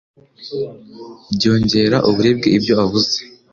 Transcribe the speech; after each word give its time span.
byongera 1.35 1.97
uburibwe 2.09 2.47
ibyo 2.57 2.73
uvuze 2.85 3.17